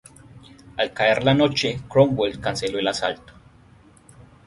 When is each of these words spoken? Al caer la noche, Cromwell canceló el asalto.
Al 0.77 0.91
caer 0.99 1.23
la 1.23 1.35
noche, 1.35 1.79
Cromwell 1.87 2.39
canceló 2.41 2.79
el 2.79 2.87
asalto. 2.87 3.33